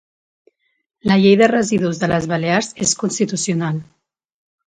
La 1.09 1.17
llei 1.23 1.35
de 1.41 1.49
residus 1.51 2.01
de 2.03 2.09
les 2.13 2.27
balears 2.33 2.71
és 2.87 2.97
constitucional 3.05 3.77